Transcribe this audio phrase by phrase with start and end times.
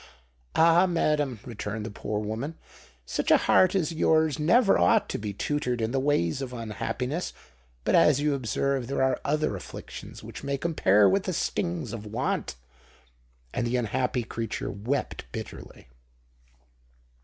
[0.55, 0.87] "Ah!
[0.87, 2.55] madam," returned the poor woman,
[3.05, 7.33] "such a heart as yours never ought to be tutored in the ways of unhappiness.
[7.83, 12.07] But, as you observe, there are other afflictions which may compare with the stings of
[12.07, 12.55] want!"
[13.53, 15.87] And the unhappy creature wept bitterly.